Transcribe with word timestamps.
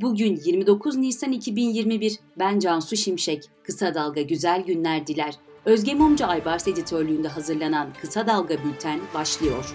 Bugün 0.00 0.36
29 0.44 0.96
Nisan 0.96 1.32
2021. 1.32 2.18
Ben 2.38 2.58
Cansu 2.58 2.96
Şimşek. 2.96 3.44
Kısa 3.62 3.94
Dalga 3.94 4.22
güzel 4.22 4.62
günler 4.62 5.06
diler. 5.06 5.34
Özge 5.64 5.94
Mumcu 5.94 6.26
Aybars 6.26 6.68
editörlüğünde 6.68 7.28
hazırlanan 7.28 7.88
Kısa 8.00 8.26
Dalga 8.26 8.64
Bülten 8.64 9.00
başlıyor. 9.14 9.74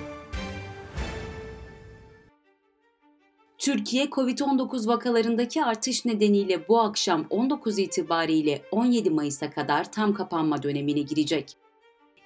Türkiye 3.57 4.05
COVID-19 4.05 4.87
vakalarındaki 4.87 5.63
artış 5.63 6.05
nedeniyle 6.05 6.67
bu 6.67 6.79
akşam 6.79 7.25
19 7.29 7.79
itibariyle 7.79 8.61
17 8.71 9.09
Mayıs'a 9.09 9.51
kadar 9.51 9.91
tam 9.91 10.13
kapanma 10.13 10.63
dönemine 10.63 11.01
girecek. 11.01 11.57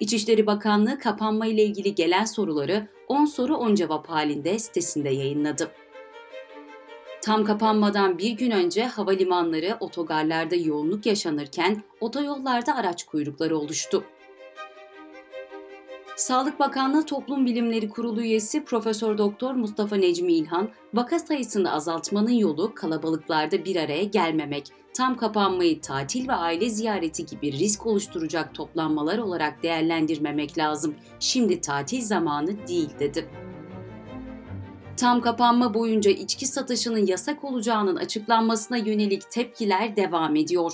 İçişleri 0.00 0.46
Bakanlığı 0.46 0.98
kapanma 0.98 1.46
ile 1.46 1.64
ilgili 1.64 1.94
gelen 1.94 2.24
soruları 2.24 2.88
10 3.08 3.24
soru 3.24 3.56
10 3.56 3.74
cevap 3.74 4.08
halinde 4.10 4.58
sitesinde 4.58 5.10
yayınladı. 5.10 5.70
Tam 7.26 7.44
kapanmadan 7.44 8.18
bir 8.18 8.30
gün 8.30 8.50
önce 8.50 8.84
havalimanları 8.84 9.76
otogarlarda 9.80 10.54
yoğunluk 10.54 11.06
yaşanırken 11.06 11.82
otoyollarda 12.00 12.74
araç 12.76 13.04
kuyrukları 13.04 13.58
oluştu. 13.58 14.04
Sağlık 16.16 16.60
Bakanlığı 16.60 17.06
Toplum 17.06 17.46
Bilimleri 17.46 17.88
Kurulu 17.88 18.22
üyesi 18.22 18.64
Profesör 18.64 19.18
Doktor 19.18 19.54
Mustafa 19.54 19.96
Necmi 19.96 20.32
İlhan, 20.32 20.70
vaka 20.94 21.18
sayısını 21.18 21.72
azaltmanın 21.72 22.30
yolu 22.30 22.74
kalabalıklarda 22.74 23.64
bir 23.64 23.76
araya 23.76 24.04
gelmemek, 24.04 24.66
tam 24.94 25.16
kapanmayı 25.16 25.80
tatil 25.80 26.28
ve 26.28 26.32
aile 26.32 26.70
ziyareti 26.70 27.26
gibi 27.26 27.52
risk 27.52 27.86
oluşturacak 27.86 28.54
toplanmalar 28.54 29.18
olarak 29.18 29.62
değerlendirmemek 29.62 30.58
lazım. 30.58 30.94
Şimdi 31.20 31.60
tatil 31.60 32.00
zamanı 32.00 32.66
değil 32.68 32.90
dedi. 32.98 33.28
Tam 34.96 35.20
kapanma 35.20 35.74
boyunca 35.74 36.10
içki 36.10 36.46
satışının 36.46 37.06
yasak 37.06 37.44
olacağının 37.44 37.96
açıklanmasına 37.96 38.76
yönelik 38.76 39.30
tepkiler 39.30 39.96
devam 39.96 40.36
ediyor. 40.36 40.72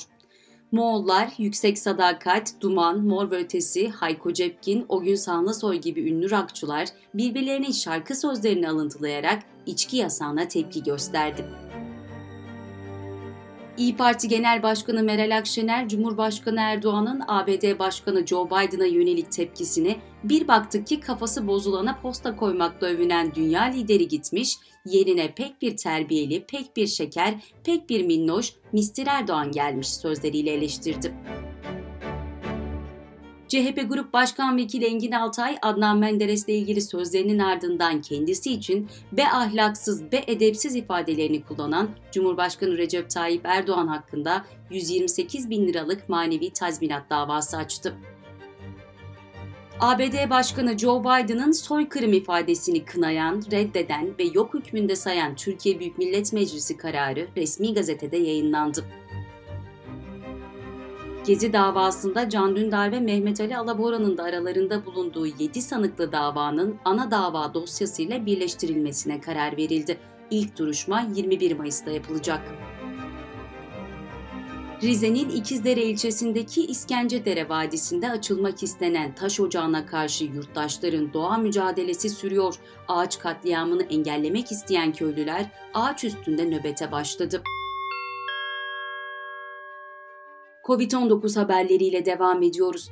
Moğollar, 0.73 1.33
Yüksek 1.39 1.79
Sadakat, 1.79 2.55
Duman, 2.61 3.01
Mor 3.01 3.31
ve 3.31 3.37
Ötesi, 3.37 3.89
Hayko 3.89 4.33
Cepkin, 4.33 4.85
O 4.89 5.03
Gün 5.03 5.15
Sağnasoy 5.15 5.77
gibi 5.77 6.11
ünlü 6.11 6.31
rockçular 6.31 6.89
birbirlerinin 7.15 7.73
şarkı 7.73 8.15
sözlerini 8.15 8.69
alıntılayarak 8.69 9.43
içki 9.67 9.97
yasağına 9.97 10.49
tepki 10.49 10.83
gösterdi. 10.83 11.45
İyi 13.77 13.97
Parti 13.97 14.29
Genel 14.29 14.63
Başkanı 14.63 15.03
Meral 15.03 15.37
Akşener, 15.37 15.89
Cumhurbaşkanı 15.89 16.61
Erdoğan'ın 16.61 17.23
ABD 17.29 17.79
Başkanı 17.79 18.27
Joe 18.27 18.47
Biden'a 18.47 18.87
yönelik 18.87 19.33
tepkisini 19.33 19.97
bir 20.25 20.49
baktık 20.49 20.87
ki 20.87 21.01
kafası 21.01 21.47
bozulana 21.47 21.99
posta 22.03 22.37
koymakla 22.37 22.87
övünen 22.87 23.35
dünya 23.35 23.63
lideri 23.63 24.09
gitmiş, 24.09 24.59
yerine 24.85 25.35
pek 25.35 25.63
bir 25.63 25.77
terbiyeli, 25.77 26.45
pek 26.45 26.77
bir 26.77 26.87
şeker, 26.87 27.35
pek 27.65 27.91
bir 27.91 28.07
minnoş 28.07 28.53
Mr. 28.73 29.07
Erdoğan 29.07 29.53
gelmiş 29.53 29.89
sözleriyle 29.89 30.51
eleştirdi. 30.51 31.15
CHP 33.53 33.89
Grup 33.89 34.13
Başkan 34.13 34.57
Vekili 34.57 34.85
Engin 34.85 35.13
Altay, 35.13 35.59
Adnan 35.63 35.99
Menderes'le 35.99 36.49
ilgili 36.49 36.81
sözlerinin 36.81 37.39
ardından 37.39 38.01
kendisi 38.01 38.53
için 38.53 38.89
be 39.13 39.29
ahlaksız, 39.29 40.13
be 40.13 40.25
edepsiz 40.27 40.77
ifadelerini 40.77 41.43
kullanan 41.43 41.91
Cumhurbaşkanı 42.13 42.79
Recep 42.79 43.11
Tayyip 43.11 43.41
Erdoğan 43.45 43.87
hakkında 43.87 44.45
128 44.71 45.51
bin 45.51 45.69
liralık 45.69 46.09
manevi 46.09 46.51
tazminat 46.51 47.11
davası 47.11 47.57
açtı. 47.57 47.95
ABD 49.81 50.31
Başkanı 50.31 50.79
Joe 50.79 51.01
Biden'ın 51.01 51.53
soykırım 51.53 52.13
ifadesini 52.13 52.85
kınayan, 52.85 53.43
reddeden 53.53 54.19
ve 54.19 54.25
yok 54.35 54.55
hükmünde 54.55 54.97
sayan 54.97 55.35
Türkiye 55.35 55.81
Büyük 55.81 55.99
Millet 55.99 56.33
Meclisi 56.33 56.77
kararı 56.77 57.29
resmi 57.37 57.75
gazetede 57.75 58.17
yayınlandı. 58.17 58.85
Gezi 61.27 61.53
davasında 61.53 62.29
Can 62.29 62.57
Dündar 62.57 62.93
ve 62.93 63.01
Mehmet 63.01 63.41
Ali 63.41 63.57
Alabora'nın 63.57 64.19
da 64.19 64.23
aralarında 64.23 64.87
bulunduğu 64.87 65.27
7 65.27 65.63
sanıklı 65.63 66.13
davanın 66.13 66.77
ana 66.85 67.11
dava 67.11 67.55
dosyasıyla 67.55 68.27
birleştirilmesine 68.27 69.21
karar 69.21 69.57
verildi. 69.57 69.99
İlk 70.31 70.59
duruşma 70.59 71.07
21 71.15 71.57
Mayıs'ta 71.57 71.91
yapılacak. 71.91 72.41
Rize'nin 74.83 75.29
İkizdere 75.29 75.83
ilçesindeki 75.83 76.67
İskencedere 76.67 77.49
Vadisi'nde 77.49 78.11
açılmak 78.11 78.63
istenen 78.63 79.15
taş 79.15 79.41
ocağına 79.41 79.87
karşı 79.87 80.25
yurttaşların 80.25 81.13
doğa 81.13 81.37
mücadelesi 81.39 82.11
sürüyor. 82.11 82.55
Ağaç 82.89 83.19
katliamını 83.19 83.83
engellemek 83.83 84.53
isteyen 84.53 84.93
köylüler 84.93 85.51
ağaç 85.75 86.05
üstünde 86.05 86.45
nöbete 86.51 86.93
başladı. 86.93 87.43
Covid-19 90.65 91.41
haberleriyle 91.41 92.05
devam 92.05 92.43
ediyoruz. 92.43 92.91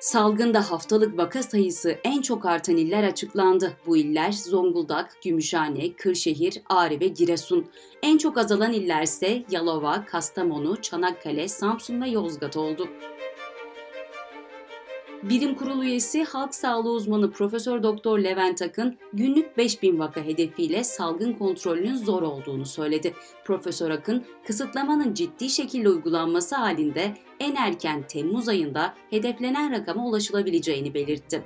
Salgında 0.00 0.70
haftalık 0.70 1.18
vaka 1.18 1.42
sayısı 1.42 1.98
en 2.04 2.22
çok 2.22 2.46
artan 2.46 2.76
iller 2.76 3.04
açıklandı. 3.04 3.76
Bu 3.86 3.96
iller 3.96 4.32
Zonguldak, 4.32 5.16
Gümüşhane, 5.24 5.92
Kırşehir, 5.92 6.62
Ağrı 6.68 7.00
ve 7.00 7.08
Giresun. 7.08 7.66
En 8.02 8.18
çok 8.18 8.38
azalan 8.38 8.72
iller 8.72 9.02
ise 9.02 9.44
Yalova, 9.50 10.04
Kastamonu, 10.04 10.82
Çanakkale, 10.82 11.48
Samsun 11.48 12.02
ve 12.02 12.08
Yozgat 12.08 12.56
oldu. 12.56 12.88
Bilim 15.30 15.54
Kurulu 15.54 15.84
üyesi 15.84 16.24
halk 16.24 16.54
sağlığı 16.54 16.90
uzmanı 16.90 17.30
Profesör 17.30 17.82
Doktor 17.82 18.18
Levent 18.18 18.62
Akın 18.62 18.98
günlük 19.12 19.56
5000 19.56 19.98
vaka 19.98 20.20
hedefiyle 20.20 20.84
salgın 20.84 21.32
kontrolünün 21.32 21.96
zor 21.96 22.22
olduğunu 22.22 22.66
söyledi. 22.66 23.14
Profesör 23.44 23.90
Akın, 23.90 24.24
kısıtlamanın 24.46 25.14
ciddi 25.14 25.50
şekilde 25.50 25.88
uygulanması 25.88 26.56
halinde 26.56 27.14
en 27.40 27.54
erken 27.54 28.02
Temmuz 28.06 28.48
ayında 28.48 28.94
hedeflenen 29.10 29.72
rakama 29.72 30.06
ulaşılabileceğini 30.06 30.94
belirtti. 30.94 31.44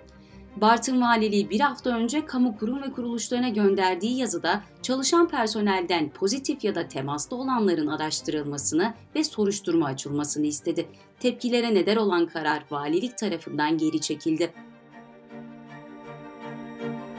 Bartın 0.61 1.01
Valiliği 1.01 1.51
bir 1.51 1.61
hafta 1.61 1.91
önce 1.91 2.27
kamu 2.27 2.59
kurum 2.59 2.83
ve 2.83 2.93
kuruluşlarına 2.93 3.49
gönderdiği 3.49 4.19
yazıda 4.19 4.63
çalışan 4.83 5.29
personelden 5.29 6.11
pozitif 6.11 6.65
ya 6.65 6.75
da 6.75 6.89
temasta 6.89 7.37
olanların 7.37 7.87
araştırılmasını 7.87 8.95
ve 9.15 9.25
soruşturma 9.25 9.87
açılmasını 9.87 10.47
istedi. 10.47 10.89
Tepkilere 11.21 11.75
neden 11.75 11.97
olan 11.97 12.27
karar 12.27 12.65
valilik 12.71 13.19
tarafından 13.19 13.79
geri 13.79 14.01
çekildi. 14.01 14.53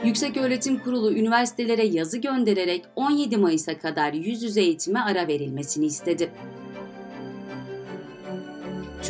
Yükseköğretim 0.04 0.78
Kurulu 0.78 1.12
üniversitelere 1.12 1.86
yazı 1.86 2.18
göndererek 2.18 2.84
17 2.96 3.36
Mayıs'a 3.36 3.78
kadar 3.78 4.12
yüz 4.12 4.42
yüze 4.42 4.60
eğitime 4.60 5.00
ara 5.00 5.28
verilmesini 5.28 5.86
istedi. 5.86 6.32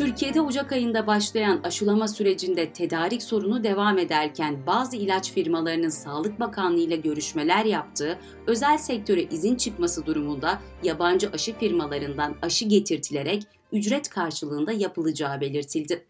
Türkiye'de 0.01 0.41
Ocak 0.41 0.71
ayında 0.71 1.07
başlayan 1.07 1.59
aşılama 1.63 2.07
sürecinde 2.07 2.73
tedarik 2.73 3.23
sorunu 3.23 3.63
devam 3.63 3.97
ederken 3.97 4.65
bazı 4.67 4.97
ilaç 4.97 5.31
firmalarının 5.31 5.89
Sağlık 5.89 6.39
Bakanlığı 6.39 6.79
ile 6.79 6.95
görüşmeler 6.95 7.65
yaptığı 7.65 8.19
özel 8.47 8.77
sektöre 8.77 9.23
izin 9.23 9.55
çıkması 9.55 10.05
durumunda 10.05 10.61
yabancı 10.83 11.29
aşı 11.29 11.57
firmalarından 11.57 12.35
aşı 12.41 12.65
getirtilerek 12.65 13.43
ücret 13.71 14.09
karşılığında 14.09 14.71
yapılacağı 14.71 15.41
belirtildi. 15.41 16.05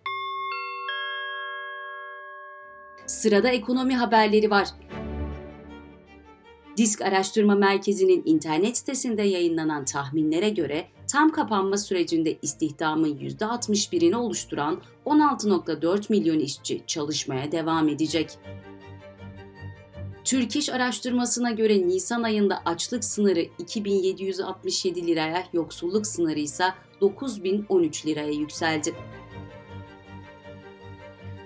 Sırada 3.06 3.50
ekonomi 3.50 3.96
haberleri 3.96 4.50
var. 4.50 4.68
Disk 6.78 7.02
Araştırma 7.02 7.56
Merkezi'nin 7.56 8.24
internet 8.26 8.78
sitesinde 8.78 9.22
yayınlanan 9.22 9.86
tahminlere 9.86 10.50
göre 10.50 10.88
tam 11.12 11.32
kapanma 11.32 11.78
sürecinde 11.78 12.38
istihdamın 12.42 13.18
%61'ini 13.18 14.16
oluşturan 14.16 14.82
16.4 15.06 16.06
milyon 16.10 16.40
işçi 16.40 16.82
çalışmaya 16.88 17.52
devam 17.52 17.90
edecek. 17.90 18.38
Türk 20.24 20.56
İş 20.56 20.70
araştırmasına 20.70 21.52
göre 21.52 21.88
Nisan 21.88 22.24
ayında 22.24 22.62
açlık 22.66 23.04
sınırı 23.04 23.46
2767 23.60 25.08
liraya, 25.08 25.44
yoksulluk 25.54 26.08
sınırı 26.08 26.40
ise 26.40 26.66
9013 27.02 28.06
liraya 28.06 28.32
yükseldi. 28.32 28.96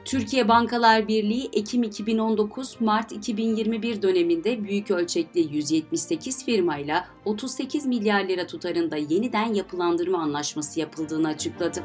Türkiye 0.06 0.48
Bankalar 0.48 1.08
Birliği 1.08 1.50
Ekim 1.54 1.84
2019 1.84 2.82
Mart 2.82 3.12
2021 3.12 4.02
döneminde 4.02 4.64
büyük 4.64 4.92
ölçekli 4.92 5.56
178 5.56 6.46
firmayla 6.46 7.08
38 7.26 7.86
milyar 7.86 8.28
lira 8.28 8.48
tutarında 8.48 8.98
yeniden 8.98 9.54
yapılandırma 9.54 10.22
anlaşması 10.22 10.80
yapıldığını 10.80 11.28
açıkladı. 11.28 11.84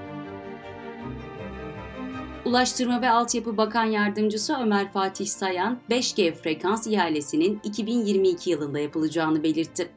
Ulaştırma 2.44 3.02
ve 3.02 3.10
Altyapı 3.10 3.56
Bakan 3.56 3.84
Yardımcısı 3.84 4.56
Ömer 4.62 4.92
Fatih 4.92 5.26
Sayan, 5.26 5.78
5G 5.90 6.34
frekans 6.34 6.86
ihalesinin 6.86 7.60
2022 7.64 8.50
yılında 8.50 8.78
yapılacağını 8.78 9.42
belirtti. 9.42 9.90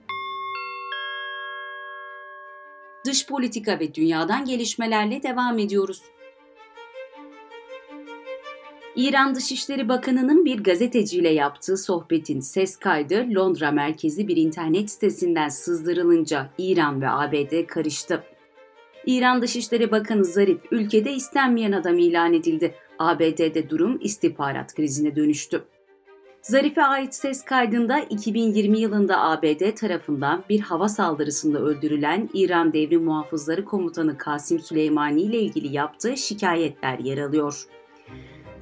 Dış 3.06 3.28
politika 3.28 3.80
ve 3.80 3.94
dünyadan 3.94 4.46
gelişmelerle 4.46 5.24
devam 5.24 5.60
ediyoruz. 5.60 6.02
İran 8.96 9.36
Dışişleri 9.36 9.90
Bakanı'nın 9.90 10.46
bir 10.46 10.64
gazeteciyle 10.64 11.30
yaptığı 11.30 11.78
sohbetin 11.78 12.40
ses 12.40 12.78
kaydı 12.78 13.28
Londra 13.36 13.72
merkezi 13.72 14.28
bir 14.28 14.38
internet 14.38 14.92
sitesinden 14.92 15.50
sızdırılınca 15.50 16.50
İran 16.58 17.02
ve 17.02 17.10
ABD 17.10 17.66
karıştı. 17.68 18.24
İran 19.06 19.42
Dışişleri 19.42 19.92
Bakanı 19.92 20.26
Zarif 20.26 20.62
ülkede 20.72 21.14
istenmeyen 21.14 21.72
adam 21.72 21.98
ilan 21.98 22.34
edildi. 22.34 22.76
ABD'de 23.00 23.70
durum 23.70 24.00
istihbarat 24.02 24.76
krizine 24.76 25.16
dönüştü. 25.16 25.64
Zarif'e 26.42 26.84
ait 26.84 27.16
ses 27.16 27.46
kaydında 27.46 28.00
2020 28.00 28.80
yılında 28.80 29.22
ABD 29.22 29.76
tarafından 29.76 30.44
bir 30.50 30.60
hava 30.60 30.90
saldırısında 30.90 31.60
öldürülen 31.60 32.30
İran 32.34 32.74
Devrim 32.74 33.04
Muhafızları 33.04 33.66
Komutanı 33.66 34.18
Kasim 34.18 34.60
Süleymani 34.60 35.22
ile 35.22 35.40
ilgili 35.40 35.76
yaptığı 35.76 36.18
şikayetler 36.18 37.00
yer 37.00 37.18
alıyor. 37.18 37.68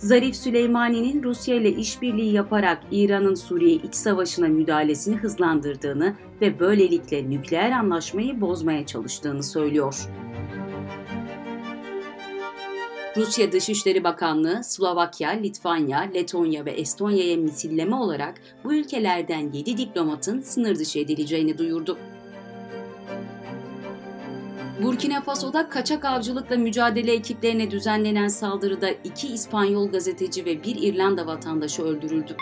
Zarif 0.02 0.36
Süleymani'nin 0.36 1.24
Rusya 1.24 1.56
ile 1.56 1.72
işbirliği 1.72 2.34
yaparak 2.34 2.84
İran'ın 2.92 3.36
Suriye 3.36 3.76
iç 3.76 3.96
savaşına 3.96 4.48
müdahalesini 4.48 5.16
hızlandırdığını 5.16 6.16
ve 6.42 6.60
böylelikle 6.60 7.30
nükleer 7.30 7.72
anlaşmayı 7.72 8.42
bozmaya 8.42 8.86
çalıştığını 8.86 9.44
söylüyor. 9.44 10.08
Rusya 13.18 13.52
Dışişleri 13.52 14.04
Bakanlığı 14.04 14.64
Slovakya, 14.64 15.30
Litvanya, 15.30 16.00
Letonya 16.00 16.66
ve 16.66 16.72
Estonya'ya 16.72 17.38
misilleme 17.38 17.96
olarak 17.96 18.42
bu 18.64 18.74
ülkelerden 18.74 19.52
7 19.54 19.78
diplomatın 19.78 20.42
sınır 20.42 20.76
dışı 20.76 21.00
edileceğini 21.00 21.58
duyurdu. 21.58 21.98
Burkina 24.84 25.22
Faso'da 25.22 25.70
kaçak 25.70 26.06
avcılıkla 26.06 26.58
mücadele 26.58 27.14
ekiplerine 27.14 27.72
düzenlenen 27.72 28.28
saldırıda 28.28 28.90
iki 28.90 29.28
İspanyol 29.28 29.92
gazeteci 29.92 30.46
ve 30.46 30.64
bir 30.64 30.76
İrlanda 30.76 31.28
vatandaşı 31.28 31.84
öldürüldü. 31.84 32.36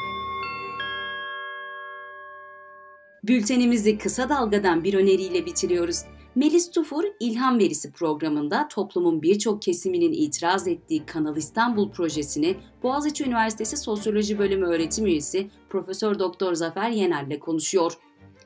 Bültenimizi 3.24 3.98
kısa 3.98 4.30
dalgadan 4.30 4.84
bir 4.84 4.94
öneriyle 4.94 5.46
bitiriyoruz. 5.46 6.02
Melis 6.36 6.72
Tufur, 6.72 7.04
İlham 7.20 7.60
Verisi 7.60 7.92
programında 7.92 8.68
toplumun 8.68 9.22
birçok 9.22 9.62
kesiminin 9.62 10.14
itiraz 10.14 10.68
ettiği 10.68 11.06
Kanal 11.06 11.38
İstanbul 11.38 11.92
projesini 11.92 12.56
Boğaziçi 12.84 13.24
Üniversitesi 13.24 13.78
Sosyoloji 13.78 14.40
Bölümü 14.40 14.66
öğretim 14.66 15.06
üyesi 15.06 15.48
Profesör 15.70 16.20
Doktor 16.20 16.54
Zafer 16.54 16.90
Yener'le 16.90 17.40
konuşuyor. 17.40 17.94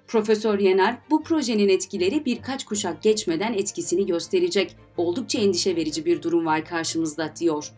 Profesör 0.07 0.59
Yener, 0.59 0.97
bu 1.09 1.23
projenin 1.23 1.69
etkileri 1.69 2.25
birkaç 2.25 2.65
kuşak 2.65 3.01
geçmeden 3.01 3.53
etkisini 3.53 4.05
gösterecek. 4.05 4.75
Oldukça 4.97 5.39
endişe 5.39 5.75
verici 5.75 6.05
bir 6.05 6.21
durum 6.21 6.45
var 6.45 6.65
karşımızda 6.65 7.33
diyor. 7.39 7.71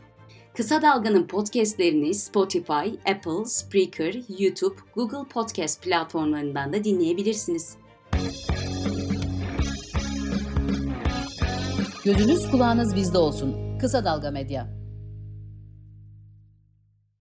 Kısa 0.53 0.81
Dalga'nın 0.81 1.27
podcastlerini 1.27 2.13
Spotify, 2.13 3.11
Apple, 3.11 3.45
Spreaker, 3.45 4.21
YouTube, 4.39 4.75
Google 4.95 5.29
Podcast 5.29 5.83
platformlarından 5.83 6.73
da 6.73 6.83
dinleyebilirsiniz. 6.83 7.77
Gözünüz 12.05 12.51
kulağınız 12.51 12.95
bizde 12.95 13.17
olsun. 13.17 13.77
Kısa 13.79 14.05
Dalga 14.05 14.31
Medya. 14.31 14.84